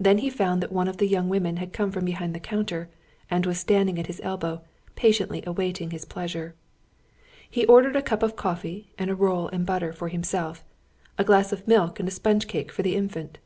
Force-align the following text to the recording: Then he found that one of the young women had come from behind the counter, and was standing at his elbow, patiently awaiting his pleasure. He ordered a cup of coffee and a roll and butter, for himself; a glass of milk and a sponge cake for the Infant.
Then 0.00 0.18
he 0.18 0.30
found 0.30 0.60
that 0.64 0.72
one 0.72 0.88
of 0.88 0.96
the 0.96 1.06
young 1.06 1.28
women 1.28 1.58
had 1.58 1.72
come 1.72 1.92
from 1.92 2.04
behind 2.04 2.34
the 2.34 2.40
counter, 2.40 2.88
and 3.30 3.46
was 3.46 3.60
standing 3.60 4.00
at 4.00 4.08
his 4.08 4.20
elbow, 4.24 4.62
patiently 4.96 5.44
awaiting 5.46 5.92
his 5.92 6.04
pleasure. 6.04 6.56
He 7.48 7.64
ordered 7.66 7.94
a 7.94 8.02
cup 8.02 8.24
of 8.24 8.34
coffee 8.34 8.90
and 8.98 9.10
a 9.10 9.14
roll 9.14 9.46
and 9.50 9.64
butter, 9.64 9.92
for 9.92 10.08
himself; 10.08 10.64
a 11.18 11.22
glass 11.22 11.52
of 11.52 11.68
milk 11.68 12.00
and 12.00 12.08
a 12.08 12.10
sponge 12.10 12.48
cake 12.48 12.72
for 12.72 12.82
the 12.82 12.96
Infant. 12.96 13.38